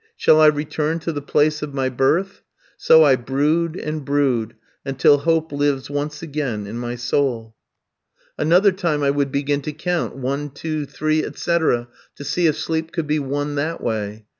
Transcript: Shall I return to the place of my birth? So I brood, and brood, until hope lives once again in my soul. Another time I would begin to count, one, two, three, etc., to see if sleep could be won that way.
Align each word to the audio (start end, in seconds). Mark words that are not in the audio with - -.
Shall 0.17 0.41
I 0.41 0.47
return 0.47 0.97
to 1.01 1.11
the 1.11 1.21
place 1.21 1.61
of 1.61 1.75
my 1.75 1.87
birth? 1.87 2.41
So 2.75 3.03
I 3.03 3.15
brood, 3.15 3.75
and 3.75 4.03
brood, 4.03 4.55
until 4.83 5.19
hope 5.19 5.51
lives 5.51 5.91
once 5.91 6.23
again 6.23 6.65
in 6.65 6.79
my 6.79 6.95
soul. 6.95 7.53
Another 8.35 8.71
time 8.71 9.03
I 9.03 9.11
would 9.11 9.31
begin 9.31 9.61
to 9.61 9.71
count, 9.71 10.15
one, 10.15 10.49
two, 10.49 10.87
three, 10.87 11.23
etc., 11.23 11.87
to 12.15 12.23
see 12.23 12.47
if 12.47 12.57
sleep 12.57 12.91
could 12.91 13.05
be 13.05 13.19
won 13.19 13.53
that 13.57 13.79
way. 13.79 14.25